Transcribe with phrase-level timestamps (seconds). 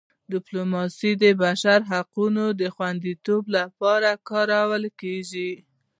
[0.33, 5.51] ډیپلوماسي د بشري حقونو د خوندیتوب لپاره هم کارول کېږي.